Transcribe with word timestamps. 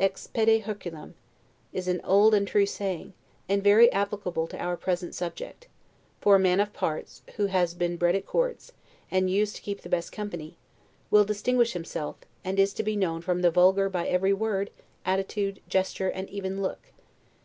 Ex 0.00 0.26
pede 0.26 0.64
Herculem' 0.64 1.14
is 1.72 1.86
an 1.86 2.00
old 2.02 2.34
and 2.34 2.48
true 2.48 2.66
saying, 2.66 3.12
and 3.48 3.62
very 3.62 3.88
applicable 3.92 4.48
to 4.48 4.58
our 4.58 4.76
present 4.76 5.14
subject; 5.14 5.68
for 6.20 6.34
a 6.34 6.38
man 6.40 6.58
of 6.58 6.72
parts, 6.72 7.22
who 7.36 7.46
has 7.46 7.72
been 7.72 7.96
bred 7.96 8.16
at 8.16 8.26
courts, 8.26 8.72
and 9.12 9.30
used 9.30 9.54
to 9.54 9.62
keep 9.62 9.82
the 9.82 9.88
best 9.88 10.10
company, 10.10 10.56
will 11.08 11.24
distinguish 11.24 11.72
himself, 11.74 12.16
and 12.42 12.58
is 12.58 12.72
to 12.74 12.82
be 12.82 12.96
known 12.96 13.20
from 13.20 13.42
the 13.42 13.50
vulgar 13.52 13.88
by 13.88 14.08
every 14.08 14.32
word, 14.32 14.70
attitude, 15.04 15.60
gesture, 15.68 16.08
and 16.08 16.28
even 16.30 16.60
look. 16.60 16.90